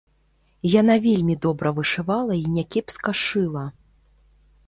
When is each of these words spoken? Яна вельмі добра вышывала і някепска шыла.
Яна 0.81 0.93
вельмі 1.03 1.35
добра 1.45 1.73
вышывала 1.79 2.33
і 2.39 2.43
някепска 2.55 3.11
шыла. 3.23 3.65